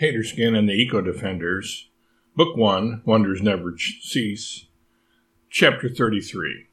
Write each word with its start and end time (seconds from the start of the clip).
Taterskin 0.00 0.56
and 0.56 0.66
the 0.66 0.72
Eco 0.72 1.02
Defenders, 1.02 1.90
Book 2.34 2.56
1 2.56 3.02
Wonders 3.04 3.42
Never 3.42 3.74
Cease, 3.76 4.64
Chapter 5.50 5.90
33. 5.90 6.68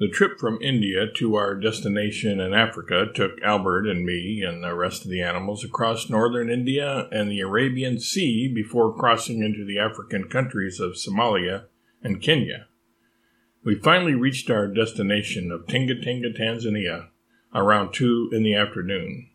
The 0.00 0.08
trip 0.08 0.40
from 0.40 0.60
India 0.60 1.06
to 1.18 1.36
our 1.36 1.54
destination 1.54 2.40
in 2.40 2.52
Africa 2.52 3.06
took 3.14 3.40
Albert 3.44 3.86
and 3.86 4.04
me 4.04 4.42
and 4.44 4.64
the 4.64 4.74
rest 4.74 5.04
of 5.04 5.10
the 5.12 5.22
animals 5.22 5.62
across 5.62 6.10
northern 6.10 6.50
India 6.50 7.08
and 7.12 7.30
the 7.30 7.42
Arabian 7.42 8.00
Sea 8.00 8.52
before 8.52 8.92
crossing 8.92 9.44
into 9.44 9.64
the 9.64 9.78
African 9.78 10.28
countries 10.28 10.80
of 10.80 10.94
Somalia 10.94 11.66
and 12.02 12.20
Kenya. 12.20 12.66
We 13.62 13.76
finally 13.76 14.14
reached 14.14 14.50
our 14.50 14.66
destination 14.66 15.52
of 15.52 15.68
Tinga 15.68 16.00
Tinga, 16.02 16.32
Tanzania, 16.32 17.10
around 17.54 17.92
2 17.92 18.30
in 18.32 18.42
the 18.42 18.56
afternoon. 18.56 19.30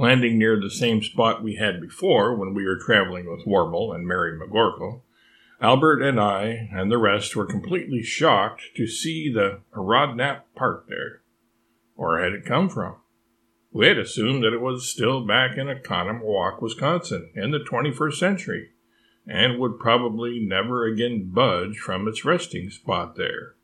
Landing 0.00 0.38
near 0.38 0.58
the 0.58 0.70
same 0.70 1.02
spot 1.02 1.42
we 1.42 1.56
had 1.56 1.78
before 1.78 2.34
when 2.34 2.54
we 2.54 2.64
were 2.64 2.78
traveling 2.78 3.30
with 3.30 3.46
Warble 3.46 3.92
and 3.92 4.06
Mary 4.06 4.32
McGorkle, 4.32 5.02
Albert 5.60 6.00
and 6.00 6.18
I 6.18 6.70
and 6.72 6.90
the 6.90 6.96
rest 6.96 7.36
were 7.36 7.44
completely 7.44 8.02
shocked 8.02 8.62
to 8.76 8.86
see 8.86 9.30
the 9.30 9.60
Arodnap 9.76 10.44
Park 10.56 10.86
there. 10.88 11.20
Where 11.96 12.18
had 12.18 12.32
it 12.32 12.46
come 12.46 12.70
from? 12.70 12.96
We 13.72 13.88
had 13.88 13.98
assumed 13.98 14.42
that 14.42 14.54
it 14.54 14.62
was 14.62 14.88
still 14.88 15.26
back 15.26 15.58
in 15.58 15.66
Oconomowoc, 15.66 16.62
Wisconsin, 16.62 17.30
in 17.34 17.50
the 17.50 17.58
21st 17.58 18.14
century 18.14 18.70
and 19.26 19.58
would 19.58 19.78
probably 19.78 20.40
never 20.40 20.86
again 20.86 21.30
budge 21.30 21.76
from 21.76 22.08
its 22.08 22.24
resting 22.24 22.70
spot 22.70 23.16
there. 23.16 23.56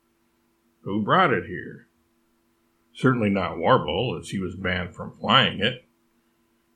Who 0.81 1.01
brought 1.01 1.33
it 1.33 1.47
here? 1.47 1.87
Certainly 2.93 3.31
not 3.31 3.57
Warble, 3.57 4.19
as 4.21 4.29
he 4.29 4.37
was 4.37 4.55
banned 4.55 4.93
from 4.93 5.17
flying 5.17 5.61
it. 5.61 5.86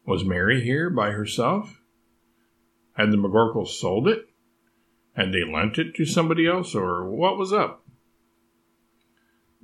Was 0.06 0.26
Mary 0.26 0.62
here 0.62 0.90
by 0.90 1.12
herself? 1.12 1.82
Had 2.94 3.12
the 3.12 3.18
McGorkles 3.18 3.70
sold 3.70 4.08
it? 4.08 4.26
Had 5.16 5.32
they 5.32 5.44
lent 5.44 5.78
it 5.78 5.94
to 5.96 6.06
somebody 6.06 6.48
else, 6.48 6.74
or 6.74 7.10
what 7.10 7.38
was 7.38 7.54
up? 7.54 7.86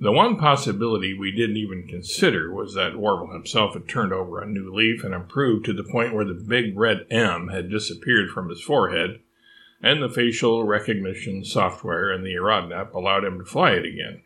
The 0.00 0.12
one 0.12 0.36
possibility 0.36 1.12
we 1.12 1.32
didn't 1.32 1.56
even 1.56 1.88
consider 1.88 2.54
was 2.54 2.74
that 2.74 2.96
Warble 2.96 3.32
himself 3.32 3.74
had 3.74 3.88
turned 3.88 4.12
over 4.12 4.40
a 4.40 4.48
new 4.48 4.72
leaf 4.72 5.02
and 5.02 5.12
improved 5.12 5.64
to 5.64 5.72
the 5.72 5.82
point 5.82 6.14
where 6.14 6.24
the 6.24 6.34
big 6.34 6.78
red 6.78 7.06
M 7.10 7.48
had 7.48 7.68
disappeared 7.68 8.30
from 8.30 8.48
his 8.48 8.62
forehead, 8.62 9.20
and 9.82 10.00
the 10.00 10.08
facial 10.08 10.64
recognition 10.64 11.44
software 11.44 12.12
in 12.12 12.22
the 12.22 12.34
Arodnap 12.34 12.94
allowed 12.94 13.24
him 13.24 13.38
to 13.38 13.44
fly 13.44 13.72
it 13.72 13.84
again. 13.84 14.22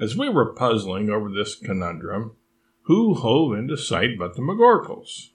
As 0.00 0.16
we 0.16 0.28
were 0.28 0.54
puzzling 0.54 1.10
over 1.10 1.28
this 1.28 1.56
conundrum, 1.56 2.36
who 2.88 3.12
hove 3.12 3.52
into 3.52 3.76
sight 3.76 4.18
but 4.18 4.34
the 4.34 4.40
McGorkles? 4.40 5.32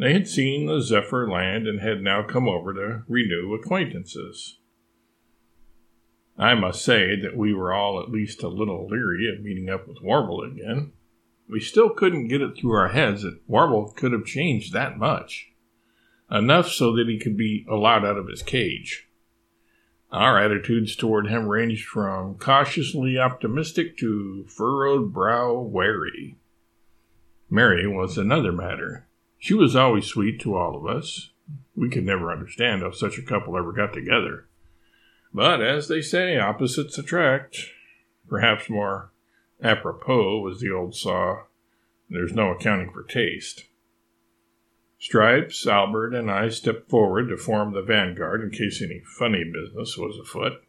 They 0.00 0.12
had 0.12 0.26
seen 0.26 0.66
the 0.66 0.80
Zephyr 0.80 1.30
land 1.30 1.68
and 1.68 1.80
had 1.80 2.02
now 2.02 2.24
come 2.24 2.48
over 2.48 2.74
to 2.74 3.04
renew 3.06 3.54
acquaintances. 3.54 4.58
I 6.36 6.54
must 6.56 6.84
say 6.84 7.14
that 7.14 7.36
we 7.36 7.54
were 7.54 7.72
all 7.72 8.02
at 8.02 8.10
least 8.10 8.42
a 8.42 8.48
little 8.48 8.88
leery 8.88 9.32
of 9.32 9.40
meeting 9.40 9.70
up 9.70 9.86
with 9.86 10.02
Warble 10.02 10.42
again. 10.42 10.90
We 11.48 11.60
still 11.60 11.90
couldn't 11.90 12.26
get 12.26 12.42
it 12.42 12.56
through 12.56 12.72
our 12.72 12.88
heads 12.88 13.22
that 13.22 13.38
Warble 13.46 13.92
could 13.94 14.10
have 14.10 14.24
changed 14.24 14.72
that 14.72 14.98
much. 14.98 15.52
Enough 16.28 16.72
so 16.72 16.96
that 16.96 17.06
he 17.06 17.20
could 17.20 17.36
be 17.36 17.64
allowed 17.70 18.04
out 18.04 18.18
of 18.18 18.26
his 18.26 18.42
cage. 18.42 19.08
Our 20.10 20.40
attitudes 20.40 20.96
toward 20.96 21.28
him 21.28 21.46
ranged 21.46 21.86
from 21.86 22.34
cautiously 22.34 23.16
optimistic 23.16 23.96
to 23.98 24.44
furrowed 24.48 25.12
brow 25.12 25.60
wary. 25.60 26.36
Mary 27.50 27.86
was 27.86 28.16
another 28.16 28.52
matter. 28.52 29.08
She 29.38 29.54
was 29.54 29.74
always 29.74 30.06
sweet 30.06 30.40
to 30.40 30.56
all 30.56 30.76
of 30.76 30.86
us. 30.86 31.30
We 31.74 31.90
could 31.90 32.04
never 32.04 32.30
understand 32.32 32.82
how 32.82 32.92
such 32.92 33.18
a 33.18 33.22
couple 33.22 33.56
ever 33.56 33.72
got 33.72 33.92
together. 33.92 34.46
But 35.34 35.60
as 35.60 35.88
they 35.88 36.00
say, 36.00 36.38
opposites 36.38 36.96
attract. 36.96 37.66
Perhaps 38.28 38.70
more 38.70 39.10
apropos 39.62 40.40
was 40.40 40.60
the 40.60 40.70
old 40.70 40.94
saw, 40.94 41.44
there's 42.08 42.32
no 42.32 42.50
accounting 42.50 42.90
for 42.92 43.02
taste. 43.02 43.64
Stripes, 44.98 45.66
Albert, 45.66 46.14
and 46.14 46.30
I 46.30 46.50
stepped 46.50 46.90
forward 46.90 47.28
to 47.28 47.36
form 47.36 47.72
the 47.72 47.82
vanguard 47.82 48.42
in 48.42 48.50
case 48.50 48.82
any 48.82 49.00
funny 49.00 49.44
business 49.44 49.96
was 49.96 50.18
afoot. 50.18 50.62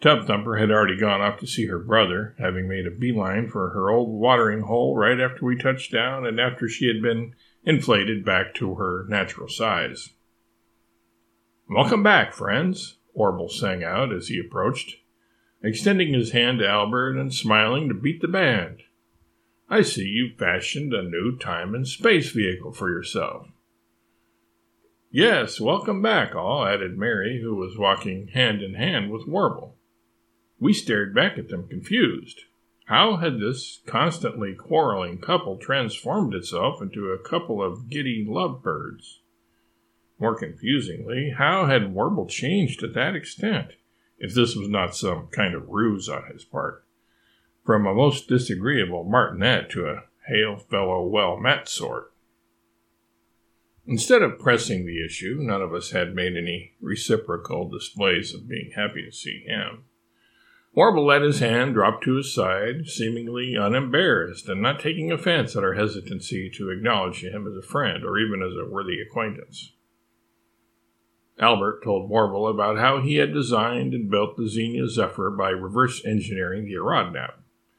Tub 0.00 0.28
Thumper 0.28 0.58
had 0.58 0.70
already 0.70 0.96
gone 0.96 1.20
off 1.20 1.40
to 1.40 1.46
see 1.46 1.66
her 1.66 1.80
brother, 1.80 2.36
having 2.38 2.68
made 2.68 2.86
a 2.86 2.90
beeline 2.90 3.48
for 3.48 3.70
her 3.70 3.90
old 3.90 4.08
watering 4.08 4.60
hole 4.60 4.96
right 4.96 5.18
after 5.18 5.44
we 5.44 5.56
touched 5.56 5.90
down 5.90 6.24
and 6.24 6.38
after 6.38 6.68
she 6.68 6.86
had 6.86 7.02
been 7.02 7.34
inflated 7.64 8.24
back 8.24 8.54
to 8.54 8.76
her 8.76 9.06
natural 9.08 9.48
size. 9.48 10.10
Welcome 11.68 12.04
back, 12.04 12.32
friends, 12.32 12.98
Warble 13.12 13.48
sang 13.48 13.82
out 13.82 14.12
as 14.12 14.28
he 14.28 14.38
approached, 14.38 14.98
extending 15.64 16.14
his 16.14 16.30
hand 16.30 16.60
to 16.60 16.68
Albert 16.68 17.18
and 17.18 17.34
smiling 17.34 17.88
to 17.88 17.94
beat 17.94 18.20
the 18.20 18.28
band. 18.28 18.84
I 19.68 19.82
see 19.82 20.04
you've 20.04 20.38
fashioned 20.38 20.94
a 20.94 21.02
new 21.02 21.36
time 21.36 21.74
and 21.74 21.86
space 21.86 22.30
vehicle 22.30 22.72
for 22.72 22.88
yourself. 22.88 23.48
Yes, 25.10 25.60
welcome 25.60 26.00
back, 26.02 26.36
all, 26.36 26.64
added 26.64 26.96
Mary, 26.96 27.40
who 27.42 27.56
was 27.56 27.76
walking 27.76 28.28
hand 28.28 28.62
in 28.62 28.74
hand 28.74 29.10
with 29.10 29.26
Warble. 29.26 29.74
We 30.60 30.72
stared 30.72 31.14
back 31.14 31.38
at 31.38 31.48
them 31.48 31.68
confused. 31.68 32.42
How 32.86 33.16
had 33.16 33.38
this 33.38 33.80
constantly 33.86 34.54
quarreling 34.54 35.18
couple 35.18 35.56
transformed 35.58 36.34
itself 36.34 36.80
into 36.80 37.10
a 37.10 37.18
couple 37.18 37.62
of 37.62 37.88
giddy 37.88 38.24
lovebirds? 38.26 39.20
More 40.18 40.34
confusingly, 40.34 41.34
how 41.36 41.66
had 41.66 41.92
Warble 41.92 42.26
changed 42.26 42.80
to 42.80 42.88
that 42.88 43.14
extent, 43.14 43.74
if 44.18 44.34
this 44.34 44.56
was 44.56 44.68
not 44.68 44.96
some 44.96 45.28
kind 45.28 45.54
of 45.54 45.68
ruse 45.68 46.08
on 46.08 46.24
his 46.32 46.44
part? 46.44 46.84
From 47.64 47.86
a 47.86 47.94
most 47.94 48.26
disagreeable 48.26 49.04
martinet 49.04 49.70
to 49.70 49.86
a 49.86 50.04
hail 50.26 50.56
fellow 50.56 51.06
well 51.06 51.36
met 51.36 51.68
sort. 51.68 52.12
Instead 53.86 54.22
of 54.22 54.38
pressing 54.38 54.86
the 54.86 55.04
issue, 55.04 55.36
none 55.40 55.62
of 55.62 55.72
us 55.72 55.92
had 55.92 56.14
made 56.14 56.36
any 56.36 56.72
reciprocal 56.80 57.68
displays 57.68 58.34
of 58.34 58.48
being 58.48 58.72
happy 58.74 59.04
to 59.04 59.12
see 59.12 59.44
him. 59.46 59.84
Warble 60.74 61.06
let 61.06 61.22
his 61.22 61.40
hand 61.40 61.74
drop 61.74 62.02
to 62.02 62.16
his 62.16 62.32
side, 62.32 62.86
seemingly 62.86 63.54
unembarrassed, 63.54 64.48
and 64.48 64.62
not 64.62 64.78
taking 64.78 65.10
offense 65.10 65.56
at 65.56 65.64
our 65.64 65.74
hesitancy 65.74 66.48
to 66.50 66.70
acknowledge 66.70 67.24
him 67.24 67.46
as 67.48 67.56
a 67.56 67.66
friend 67.66 68.04
or 68.04 68.18
even 68.18 68.42
as 68.42 68.54
a 68.56 68.70
worthy 68.70 69.00
acquaintance. 69.00 69.72
Albert 71.40 71.82
told 71.84 72.10
Warble 72.10 72.48
about 72.48 72.78
how 72.78 73.00
he 73.00 73.16
had 73.16 73.32
designed 73.32 73.94
and 73.94 74.10
built 74.10 74.36
the 74.36 74.48
Xenia 74.48 74.88
Zephyr 74.88 75.30
by 75.30 75.50
reverse 75.50 76.04
engineering 76.04 76.64
the 76.64 76.74
Arodnap. 76.74 77.34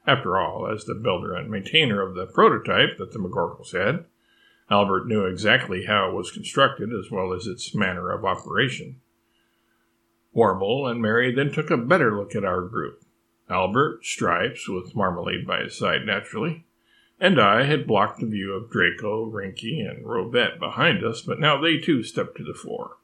After 0.06 0.38
all, 0.38 0.66
as 0.66 0.84
the 0.84 0.94
builder 0.94 1.34
and 1.34 1.50
maintainer 1.50 2.00
of 2.00 2.14
the 2.14 2.26
prototype 2.26 2.96
that 2.98 3.12
the 3.12 3.18
McGorkles 3.18 3.72
had, 3.72 4.06
Albert 4.70 5.06
knew 5.06 5.26
exactly 5.26 5.84
how 5.84 6.08
it 6.08 6.14
was 6.14 6.30
constructed 6.30 6.90
as 6.92 7.10
well 7.10 7.34
as 7.34 7.46
its 7.46 7.74
manner 7.74 8.10
of 8.10 8.24
operation. 8.24 9.00
Warble 10.32 10.86
and 10.86 11.00
Mary 11.00 11.34
then 11.34 11.52
took 11.52 11.70
a 11.70 11.76
better 11.76 12.16
look 12.16 12.34
at 12.34 12.44
our 12.44 12.62
group. 12.62 13.02
Albert, 13.48 14.04
Stripes, 14.04 14.68
with 14.68 14.94
Marmalade 14.94 15.46
by 15.46 15.62
his 15.62 15.76
side 15.76 16.06
naturally, 16.06 16.64
and 17.18 17.40
I 17.40 17.64
had 17.64 17.86
blocked 17.86 18.20
the 18.20 18.26
view 18.26 18.52
of 18.52 18.70
Draco, 18.70 19.30
Rinky, 19.30 19.80
and 19.80 20.06
Rovette 20.06 20.58
behind 20.58 21.04
us, 21.04 21.20
but 21.20 21.40
now 21.40 21.60
they 21.60 21.78
too 21.78 22.02
stepped 22.02 22.36
to 22.36 22.44
the 22.44 22.54
fore. 22.54 22.96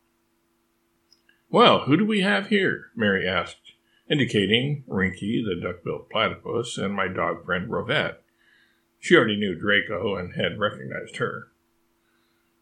Well, 1.50 1.80
who 1.80 1.96
do 1.96 2.06
we 2.06 2.20
have 2.20 2.48
here? 2.48 2.90
Mary 2.94 3.28
asked, 3.28 3.72
indicating 4.08 4.84
Rinky, 4.88 5.44
the 5.44 5.60
duck-billed 5.60 6.08
platypus, 6.10 6.78
and 6.78 6.94
my 6.94 7.08
dog 7.08 7.44
friend 7.44 7.68
Rovette. 7.68 8.18
She 9.00 9.16
already 9.16 9.36
knew 9.36 9.54
Draco 9.54 10.16
and 10.16 10.34
had 10.34 10.58
recognized 10.58 11.16
her. 11.16 11.48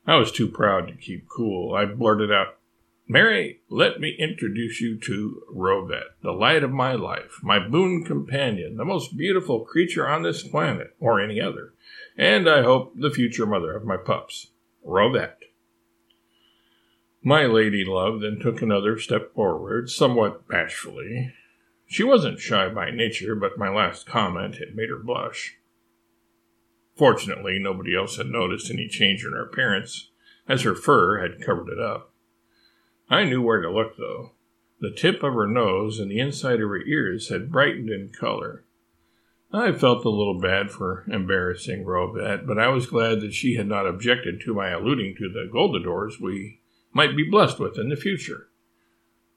I 0.06 0.16
was 0.16 0.32
too 0.32 0.48
proud 0.48 0.88
to 0.88 0.94
keep 0.94 1.28
cool. 1.28 1.74
I 1.74 1.84
blurted 1.84 2.32
out, 2.32 2.58
Mary, 3.06 3.60
let 3.68 4.00
me 4.00 4.16
introduce 4.18 4.80
you 4.80 4.98
to 4.98 5.42
Rovette, 5.54 6.16
the 6.22 6.32
light 6.32 6.64
of 6.64 6.70
my 6.70 6.94
life, 6.94 7.38
my 7.42 7.58
boon 7.58 8.02
companion, 8.02 8.76
the 8.76 8.84
most 8.84 9.16
beautiful 9.16 9.60
creature 9.60 10.08
on 10.08 10.22
this 10.22 10.42
planet, 10.42 10.96
or 10.98 11.20
any 11.20 11.38
other, 11.38 11.74
and 12.16 12.48
I 12.48 12.62
hope 12.62 12.94
the 12.96 13.10
future 13.10 13.44
mother 13.44 13.76
of 13.76 13.84
my 13.84 13.98
pups, 13.98 14.52
Rovette. 14.82 15.36
My 17.22 17.44
lady 17.44 17.84
love 17.84 18.20
then 18.20 18.38
took 18.40 18.62
another 18.62 18.98
step 18.98 19.34
forward, 19.34 19.90
somewhat 19.90 20.48
bashfully. 20.48 21.34
She 21.86 22.04
wasn't 22.04 22.40
shy 22.40 22.70
by 22.70 22.90
nature, 22.90 23.34
but 23.34 23.58
my 23.58 23.68
last 23.68 24.06
comment 24.06 24.56
had 24.56 24.74
made 24.74 24.88
her 24.88 24.98
blush. 24.98 25.58
Fortunately, 26.96 27.58
nobody 27.58 27.94
else 27.94 28.16
had 28.16 28.28
noticed 28.28 28.70
any 28.70 28.88
change 28.88 29.24
in 29.24 29.32
her 29.32 29.42
appearance, 29.42 30.10
as 30.48 30.62
her 30.62 30.74
fur 30.74 31.20
had 31.20 31.44
covered 31.44 31.68
it 31.68 31.78
up. 31.78 32.13
I 33.08 33.24
knew 33.24 33.42
where 33.42 33.60
to 33.60 33.70
look, 33.70 33.96
though. 33.96 34.32
The 34.80 34.90
tip 34.90 35.22
of 35.22 35.34
her 35.34 35.46
nose 35.46 35.98
and 35.98 36.10
the 36.10 36.18
inside 36.18 36.60
of 36.60 36.68
her 36.68 36.82
ears 36.84 37.28
had 37.28 37.52
brightened 37.52 37.90
in 37.90 38.10
color. 38.10 38.64
I 39.52 39.72
felt 39.72 40.04
a 40.04 40.10
little 40.10 40.40
bad 40.40 40.70
for 40.70 41.04
embarrassing 41.08 41.84
Rovette, 41.84 42.46
but 42.46 42.58
I 42.58 42.68
was 42.68 42.86
glad 42.86 43.20
that 43.20 43.34
she 43.34 43.54
had 43.54 43.68
not 43.68 43.86
objected 43.86 44.40
to 44.40 44.54
my 44.54 44.70
alluding 44.70 45.14
to 45.16 45.28
the 45.28 45.48
Goldadors 45.52 46.20
we 46.20 46.60
might 46.92 47.16
be 47.16 47.22
blessed 47.22 47.60
with 47.60 47.78
in 47.78 47.88
the 47.88 47.96
future. 47.96 48.48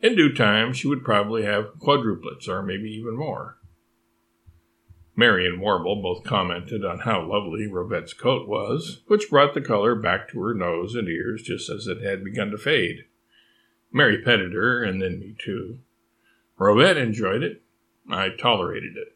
In 0.02 0.16
due 0.16 0.34
time, 0.34 0.74
she 0.74 0.88
would 0.88 1.04
probably 1.04 1.44
have 1.44 1.80
quadruplets, 1.80 2.48
or 2.48 2.64
maybe 2.64 2.90
even 2.90 3.16
more. 3.16 3.58
Mary 5.16 5.48
and 5.48 5.60
Warble 5.60 6.02
both 6.02 6.24
commented 6.24 6.86
on 6.86 7.00
how 7.00 7.24
lovely 7.24 7.68
Rovette's 7.68 8.14
coat 8.14 8.48
was, 8.48 9.02
which 9.08 9.30
brought 9.30 9.54
the 9.54 9.62
color 9.62 9.96
back 9.96 10.30
to 10.30 10.42
her 10.42 10.54
nose 10.54 10.94
and 10.94 11.08
ears 11.08 11.42
just 11.42 11.69
as 11.69 11.88
it 11.88 12.02
had 12.02 12.24
begun 12.24 12.52
to 12.52 12.58
fade. 12.58 13.06
Mary 13.92 14.22
petted 14.22 14.54
her, 14.54 14.84
and 14.84 15.01
then 15.01 15.19
me 15.19 15.36
too. 15.38 15.80
Rovette 16.60 16.98
enjoyed 16.98 17.44
it. 17.44 17.62
I 18.10 18.30
tolerated 18.30 18.98
it. 18.98 19.16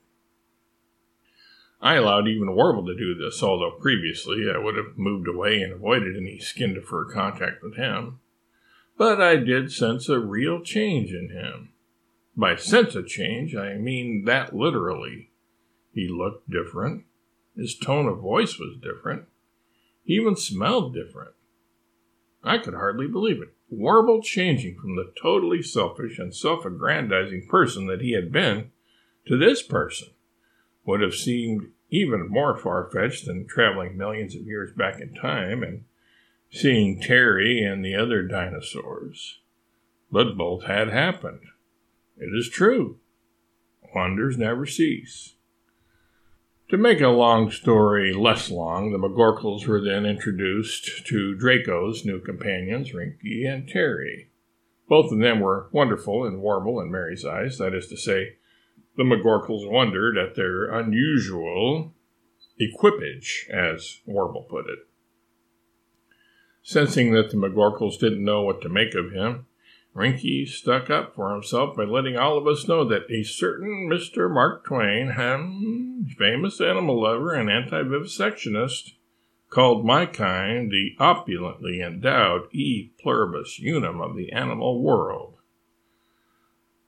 I 1.82 1.96
allowed 1.96 2.28
even 2.28 2.56
Warble 2.56 2.86
to 2.86 2.96
do 2.96 3.16
this, 3.16 3.42
although 3.42 3.72
previously 3.72 4.46
I 4.54 4.60
would 4.60 4.78
have 4.78 4.98
moved 4.98 5.28
away 5.28 5.62
and 5.62 5.74
avoided 5.74 6.16
any 6.16 6.38
skin 6.40 6.76
to 6.76 6.82
fur 6.82 7.06
contact 7.06 7.64
with 7.64 7.76
him. 7.76 8.20
But 8.98 9.20
I 9.20 9.38
did 9.38 9.72
sense 9.72 10.08
a 10.08 10.20
real 10.20 10.62
change 10.62 11.12
in 11.12 11.30
him. 11.30 11.70
By 12.38 12.56
sense 12.56 12.94
of 12.96 13.08
change, 13.08 13.56
I 13.56 13.76
mean 13.76 14.26
that 14.26 14.56
literally. 14.56 15.32
He 15.94 16.08
looked 16.08 16.50
different. 16.50 17.06
His 17.56 17.76
tone 17.76 18.08
of 18.08 18.20
voice 18.20 18.60
was 18.60 18.78
different. 18.82 19.24
He 20.04 20.14
even 20.14 20.36
smelled 20.36 20.94
different. 20.94 21.34
I 22.44 22.58
could 22.58 22.74
hardly 22.74 23.08
believe 23.08 23.42
it. 23.42 23.54
Warble 23.70 24.22
changing 24.22 24.78
from 24.80 24.96
the 24.96 25.14
totally 25.22 25.62
selfish 25.62 26.20
and 26.20 26.36
self 26.36 26.66
aggrandizing 26.66 27.48
person 27.48 27.88
that 27.88 28.02
he 28.02 28.14
had 28.14 28.32
been 28.32 28.72
to 29.28 29.38
this 29.38 29.62
person 29.62 30.10
would 30.86 31.02
have 31.02 31.14
seemed 31.14 31.72
even 31.90 32.28
more 32.30 32.58
far 32.58 32.90
fetched 32.92 33.26
than 33.26 33.48
traveling 33.48 33.98
millions 33.98 34.36
of 34.36 34.42
years 34.42 34.72
back 34.74 35.00
in 35.00 35.14
time 35.14 35.62
and 35.62 35.84
seeing 36.50 37.00
Terry 37.00 37.64
and 37.64 37.84
the 37.84 37.96
other 37.96 38.24
dinosaurs. 38.24 39.40
But 40.12 40.38
both 40.38 40.64
had 40.66 40.90
happened. 40.90 41.42
It 42.18 42.36
is 42.36 42.50
true. 42.50 42.98
Wonders 43.96 44.38
never 44.38 44.66
cease. 44.66 45.36
To 46.72 46.78
make 46.78 47.02
a 47.02 47.10
long 47.10 47.52
story 47.52 48.14
less 48.14 48.50
long, 48.50 48.94
the 48.94 48.98
McGorkles 48.98 49.68
were 49.68 49.82
then 49.82 50.06
introduced 50.06 51.06
to 51.08 51.36
Draco's 51.36 52.06
new 52.06 52.22
companions, 52.22 52.94
Rinky 52.94 53.46
and 53.46 53.68
Terry. 53.68 54.30
Both 54.88 55.12
of 55.12 55.20
them 55.20 55.42
were 55.42 55.68
wonderful 55.74 56.26
and 56.26 56.42
Warble 56.42 56.80
in 56.80 56.90
Mary's 56.90 57.26
eyes, 57.26 57.58
that 57.58 57.74
is 57.74 57.88
to 57.88 57.98
say, 57.98 58.38
the 58.96 59.04
McGorkles 59.04 59.70
wondered 59.70 60.18
at 60.18 60.36
their 60.36 60.70
unusual 60.74 61.94
equipage, 62.58 63.50
as 63.52 64.00
Warble 64.06 64.48
put 64.50 64.70
it. 64.70 64.80
Sensing 66.64 67.12
that 67.12 67.32
the 67.32 67.38
McGorkles 67.38 68.00
didn't 68.00 68.24
know 68.24 68.44
what 68.44 68.62
to 68.62 68.70
make 68.70 68.96
of 68.96 69.12
him, 69.12 69.46
Rinky 69.94 70.48
stuck 70.48 70.90
up 70.90 71.16
for 71.16 71.34
himself 71.34 71.76
by 71.76 71.84
letting 71.84 72.16
all 72.16 72.38
of 72.38 72.48
us 72.48 72.66
know 72.66 72.86
that 72.86 73.12
a 73.12 73.24
certain 73.24 73.90
Mr. 73.92 74.34
Mark 74.34 74.64
Twain, 74.64 75.12
hmm, 75.18 75.91
famous 76.18 76.62
animal 76.62 77.02
lover 77.02 77.34
and 77.34 77.50
anti-vivisectionist, 77.50 78.94
called 79.50 79.86
my 79.86 80.06
kind 80.06 80.72
the 80.72 80.96
opulently 80.98 81.82
endowed 81.82 82.48
E 82.54 82.92
pluribus 83.02 83.60
unum 83.60 84.02
of 84.02 84.16
the 84.16 84.32
animal 84.32 84.82
world. 84.82 85.36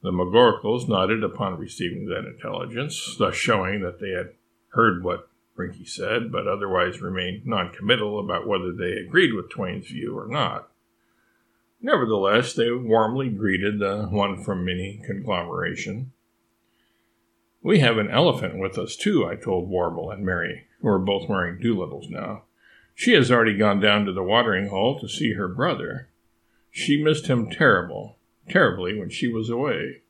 The 0.02 0.10
McGorkles 0.10 0.88
nodded 0.88 1.22
upon 1.22 1.58
receiving 1.58 2.06
that 2.06 2.26
intelligence, 2.26 3.16
thus 3.18 3.34
showing 3.34 3.80
that 3.80 4.00
they 4.00 4.10
had 4.10 4.32
heard 4.68 5.02
what 5.02 5.28
Rinky 5.56 5.88
said, 5.88 6.32
but 6.32 6.46
otherwise 6.46 7.00
remained 7.00 7.46
noncommittal 7.46 8.18
about 8.18 8.46
whether 8.46 8.72
they 8.72 8.92
agreed 8.92 9.32
with 9.34 9.50
Twain's 9.50 9.86
view 9.86 10.18
or 10.18 10.26
not. 10.26 10.68
Nevertheless, 11.80 12.54
they 12.54 12.70
warmly 12.70 13.28
greeted 13.28 13.78
the 13.78 14.08
one 14.10 14.42
from 14.42 14.64
many 14.64 15.00
conglomeration. 15.04 16.12
We 17.64 17.78
have 17.78 17.96
an 17.96 18.10
elephant 18.10 18.58
with 18.58 18.76
us, 18.76 18.94
too, 18.94 19.26
I 19.26 19.36
told 19.36 19.70
Warble 19.70 20.10
and 20.10 20.22
Mary, 20.22 20.66
who 20.82 20.88
are 20.88 20.98
both 20.98 21.30
wearing 21.30 21.58
Doolittles 21.58 22.10
now. 22.10 22.42
She 22.94 23.14
has 23.14 23.30
already 23.30 23.56
gone 23.56 23.80
down 23.80 24.04
to 24.04 24.12
the 24.12 24.22
watering 24.22 24.68
hole 24.68 25.00
to 25.00 25.08
see 25.08 25.32
her 25.32 25.48
brother. 25.48 26.10
She 26.70 27.02
missed 27.02 27.26
him 27.26 27.48
terrible, 27.48 28.18
terribly 28.50 28.98
when 28.98 29.08
she 29.08 29.28
was 29.28 29.48
away. 29.48 30.02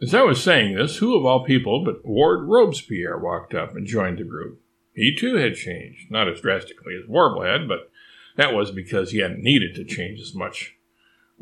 As 0.00 0.14
I 0.14 0.22
was 0.22 0.42
saying 0.42 0.74
this, 0.74 0.96
who 0.96 1.14
of 1.14 1.26
all 1.26 1.44
people 1.44 1.84
but 1.84 2.06
Ward 2.06 2.48
Robespierre 2.48 3.18
walked 3.18 3.52
up 3.52 3.76
and 3.76 3.86
joined 3.86 4.16
the 4.16 4.24
group. 4.24 4.62
He 4.94 5.14
too 5.14 5.36
had 5.36 5.56
changed, 5.56 6.10
not 6.10 6.26
as 6.26 6.40
drastically 6.40 6.94
as 6.94 7.06
Warble 7.06 7.42
had, 7.42 7.68
but 7.68 7.90
that 8.38 8.54
was 8.54 8.70
because 8.70 9.10
he 9.10 9.18
hadn't 9.18 9.42
needed 9.42 9.74
to 9.74 9.84
change 9.84 10.20
as 10.20 10.34
much. 10.34 10.74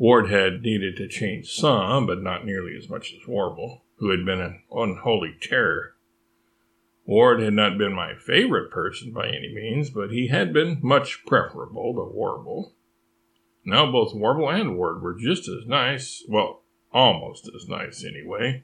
Ward 0.01 0.31
had 0.31 0.63
needed 0.63 0.97
to 0.97 1.07
change 1.07 1.53
some, 1.53 2.07
but 2.07 2.23
not 2.23 2.43
nearly 2.43 2.75
as 2.75 2.89
much 2.89 3.13
as 3.13 3.27
Warble, 3.27 3.83
who 3.97 4.09
had 4.09 4.25
been 4.25 4.41
an 4.41 4.63
unholy 4.71 5.35
terror. 5.39 5.93
Ward 7.05 7.39
had 7.39 7.53
not 7.53 7.77
been 7.77 7.93
my 7.93 8.15
favorite 8.15 8.71
person 8.71 9.11
by 9.11 9.27
any 9.27 9.53
means, 9.53 9.91
but 9.91 10.09
he 10.09 10.29
had 10.29 10.51
been 10.53 10.79
much 10.81 11.23
preferable 11.27 11.93
to 11.93 12.15
Warble. 12.15 12.73
Now 13.63 13.91
both 13.91 14.15
Warble 14.15 14.49
and 14.49 14.75
Ward 14.75 15.03
were 15.03 15.13
just 15.13 15.47
as 15.47 15.67
nice, 15.67 16.23
well, 16.27 16.63
almost 16.91 17.47
as 17.55 17.69
nice 17.69 18.03
anyway, 18.03 18.63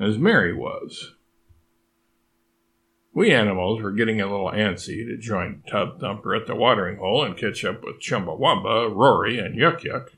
as 0.00 0.18
Mary 0.18 0.52
was. 0.52 1.12
We 3.14 3.32
animals 3.32 3.80
were 3.80 3.92
getting 3.92 4.20
a 4.20 4.28
little 4.28 4.50
antsy 4.50 5.06
to 5.06 5.16
join 5.16 5.62
Tub 5.70 6.00
Thumper 6.00 6.34
at 6.34 6.48
the 6.48 6.56
watering 6.56 6.96
hole 6.96 7.22
and 7.22 7.36
catch 7.36 7.64
up 7.64 7.84
with 7.84 8.00
Chumbawamba, 8.00 8.92
Rory, 8.92 9.38
and 9.38 9.54
Yuck 9.56 9.82
Yuck, 9.82 10.08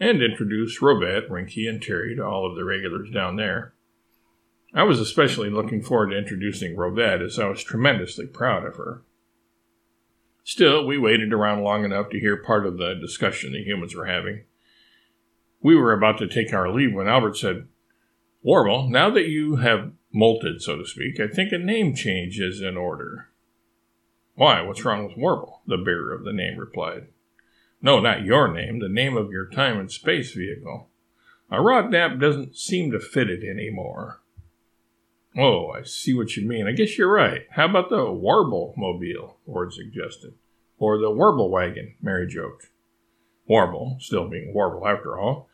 and 0.00 0.22
introduce 0.22 0.80
Rovette, 0.80 1.28
Rinky, 1.28 1.68
and 1.68 1.80
Terry 1.80 2.16
to 2.16 2.24
all 2.24 2.48
of 2.48 2.56
the 2.56 2.64
regulars 2.64 3.10
down 3.10 3.36
there. 3.36 3.74
I 4.72 4.84
was 4.84 4.98
especially 4.98 5.50
looking 5.50 5.82
forward 5.82 6.10
to 6.10 6.18
introducing 6.18 6.74
Rovette 6.74 7.22
as 7.22 7.38
I 7.38 7.46
was 7.48 7.62
tremendously 7.62 8.26
proud 8.26 8.64
of 8.64 8.76
her. 8.76 9.02
Still, 10.42 10.86
we 10.86 10.96
waited 10.96 11.32
around 11.32 11.62
long 11.62 11.84
enough 11.84 12.08
to 12.10 12.20
hear 12.20 12.42
part 12.42 12.66
of 12.66 12.78
the 12.78 12.94
discussion 12.94 13.52
the 13.52 13.62
humans 13.62 13.94
were 13.94 14.06
having. 14.06 14.44
We 15.60 15.76
were 15.76 15.92
about 15.92 16.18
to 16.18 16.28
take 16.28 16.54
our 16.54 16.72
leave 16.72 16.94
when 16.94 17.08
Albert 17.08 17.36
said, 17.36 17.68
Warble, 18.42 18.88
now 18.88 19.10
that 19.10 19.28
you 19.28 19.56
have 19.56 19.92
molted, 20.14 20.60
so 20.62 20.76
to 20.76 20.86
speak, 20.86 21.20
I 21.20 21.28
think 21.28 21.52
a 21.52 21.58
name 21.58 21.94
change 21.94 22.40
is 22.40 22.62
in 22.62 22.76
order. 22.78 23.28
Why, 24.34 24.62
what's 24.62 24.84
wrong 24.84 25.06
with 25.06 25.18
Warble? 25.18 25.60
The 25.66 25.76
bearer 25.76 26.14
of 26.14 26.24
the 26.24 26.32
name 26.32 26.58
replied. 26.58 27.08
No, 27.82 28.00
not 28.00 28.24
your 28.24 28.52
name, 28.52 28.78
the 28.78 28.88
name 28.88 29.16
of 29.16 29.30
your 29.30 29.46
time 29.46 29.78
and 29.78 29.90
space 29.90 30.32
vehicle. 30.32 30.88
Arodnap 31.50 32.20
doesn't 32.20 32.56
seem 32.56 32.90
to 32.92 33.00
fit 33.00 33.30
it 33.30 33.42
anymore. 33.42 34.20
Oh, 35.36 35.70
I 35.70 35.82
see 35.84 36.12
what 36.12 36.36
you 36.36 36.46
mean. 36.46 36.66
I 36.66 36.72
guess 36.72 36.98
you're 36.98 37.12
right. 37.12 37.42
How 37.50 37.66
about 37.66 37.88
the 37.88 38.10
Warble 38.10 38.74
Mobile? 38.76 39.38
Ward 39.46 39.72
suggested. 39.72 40.34
Or 40.78 40.98
the 40.98 41.10
Warble 41.10 41.50
Wagon, 41.50 41.94
Mary 42.02 42.26
joked. 42.26 42.70
Warble, 43.48 43.96
still 44.00 44.28
being 44.28 44.52
Warble 44.54 44.86
after 44.86 45.18
all, 45.18 45.48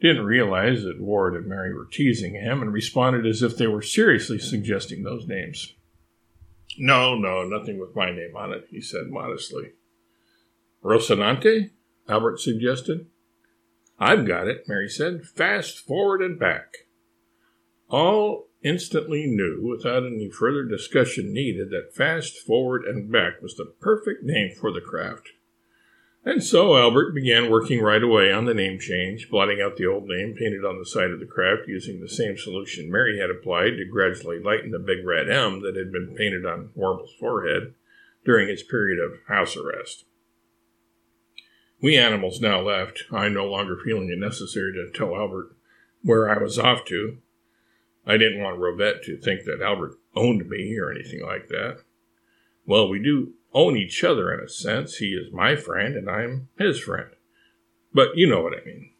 didn't 0.00 0.24
realize 0.24 0.82
that 0.82 1.00
Ward 1.00 1.34
and 1.34 1.46
Mary 1.46 1.74
were 1.74 1.86
teasing 1.90 2.34
him 2.34 2.62
and 2.62 2.72
responded 2.72 3.26
as 3.26 3.42
if 3.42 3.56
they 3.56 3.66
were 3.66 3.82
seriously 3.82 4.38
suggesting 4.38 5.02
those 5.02 5.26
names. 5.26 5.74
No, 6.78 7.14
no, 7.16 7.44
nothing 7.44 7.78
with 7.78 7.94
my 7.96 8.10
name 8.10 8.36
on 8.36 8.52
it, 8.52 8.66
he 8.70 8.80
said 8.80 9.08
modestly. 9.08 9.72
Rocinante? 10.82 11.70
Albert 12.08 12.40
suggested. 12.40 13.06
I've 13.98 14.26
got 14.26 14.48
it, 14.48 14.64
Mary 14.66 14.88
said. 14.88 15.24
Fast 15.24 15.78
forward 15.78 16.22
and 16.22 16.38
back. 16.38 16.74
All 17.88 18.48
instantly 18.62 19.26
knew, 19.26 19.66
without 19.68 20.04
any 20.04 20.30
further 20.30 20.64
discussion 20.64 21.32
needed, 21.32 21.70
that 21.70 21.94
Fast 21.94 22.38
Forward 22.38 22.84
and 22.84 23.10
Back 23.10 23.42
was 23.42 23.56
the 23.56 23.72
perfect 23.80 24.22
name 24.22 24.54
for 24.58 24.72
the 24.72 24.80
craft. 24.80 25.30
And 26.24 26.44
so 26.44 26.76
Albert 26.76 27.14
began 27.14 27.50
working 27.50 27.80
right 27.80 28.02
away 28.02 28.30
on 28.30 28.44
the 28.44 28.52
name 28.52 28.78
change, 28.78 29.30
blotting 29.30 29.60
out 29.62 29.76
the 29.76 29.86
old 29.86 30.06
name 30.06 30.34
painted 30.38 30.66
on 30.66 30.78
the 30.78 30.84
side 30.84 31.10
of 31.10 31.18
the 31.18 31.26
craft 31.26 31.66
using 31.66 32.00
the 32.00 32.08
same 32.08 32.36
solution 32.36 32.90
Mary 32.90 33.18
had 33.18 33.30
applied 33.30 33.78
to 33.78 33.86
gradually 33.90 34.38
lighten 34.38 34.70
the 34.70 34.78
big 34.78 35.04
red 35.06 35.30
M 35.30 35.62
that 35.62 35.76
had 35.76 35.90
been 35.90 36.14
painted 36.14 36.44
on 36.44 36.70
Warble's 36.74 37.14
forehead 37.18 37.74
during 38.26 38.48
his 38.48 38.62
period 38.62 38.98
of 39.02 39.18
house 39.28 39.56
arrest. 39.56 40.04
We 41.80 41.96
animals 41.96 42.40
now 42.40 42.60
left, 42.60 43.04
I 43.10 43.28
no 43.28 43.46
longer 43.46 43.78
feeling 43.82 44.10
it 44.10 44.18
necessary 44.18 44.72
to 44.74 44.90
tell 44.96 45.16
Albert 45.16 45.56
where 46.02 46.30
I 46.30 46.42
was 46.42 46.58
off 46.58 46.84
to, 46.86 47.18
I 48.06 48.16
didn't 48.16 48.42
want 48.42 48.58
Rovette 48.58 49.02
to 49.04 49.16
think 49.16 49.44
that 49.44 49.62
Albert 49.62 49.98
owned 50.14 50.48
me 50.48 50.76
or 50.78 50.90
anything 50.90 51.22
like 51.24 51.48
that. 51.48 51.82
Well, 52.66 52.88
we 52.88 53.02
do 53.02 53.34
own 53.52 53.76
each 53.76 54.02
other 54.04 54.32
in 54.32 54.40
a 54.40 54.48
sense. 54.48 54.96
He 54.96 55.12
is 55.12 55.32
my 55.32 55.56
friend 55.56 55.94
and 55.96 56.08
I'm 56.08 56.48
his 56.58 56.80
friend. 56.80 57.10
But 57.92 58.16
you 58.16 58.28
know 58.28 58.42
what 58.42 58.54
I 58.54 58.64
mean. 58.64 58.90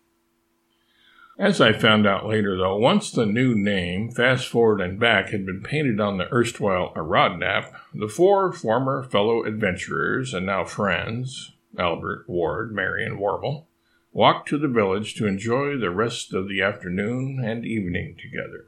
As 1.39 1.61
I 1.61 1.73
found 1.73 2.07
out 2.07 2.27
later, 2.27 2.57
though, 2.57 2.77
once 2.77 3.11
the 3.11 3.25
new 3.25 3.55
name, 3.55 4.11
Fast 4.11 4.49
Forward 4.49 4.83
and 4.83 5.01
Back, 5.01 5.31
had 5.31 5.47
been 5.47 5.63
painted 5.63 5.99
on 5.99 6.19
the 6.19 6.31
erstwhile 6.31 6.93
Arodnap, 6.95 7.73
the 7.95 8.09
four 8.09 8.53
former 8.53 9.03
fellow 9.05 9.45
adventurers 9.45 10.35
and 10.35 10.45
now 10.45 10.65
friends, 10.65 11.53
Albert, 11.79 12.25
Ward, 12.29 12.75
Mary, 12.75 13.05
and 13.05 13.19
Warble, 13.19 13.69
walked 14.13 14.49
to 14.49 14.59
the 14.59 14.69
village 14.69 15.15
to 15.15 15.27
enjoy 15.27 15.77
the 15.77 15.91
rest 15.91 16.35
of 16.35 16.49
the 16.49 16.61
afternoon 16.61 17.41
and 17.45 17.65
evening 17.65 18.17
together. 18.21 18.67